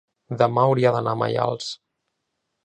demà 0.41 0.63
hauria 0.69 0.93
d'anar 0.95 1.13
a 1.17 1.19
Maials. 1.23 1.69